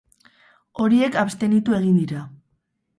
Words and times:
Horiek 0.85 1.19
abstenitu 1.27 1.79
egin 1.83 2.05
dira. 2.05 2.29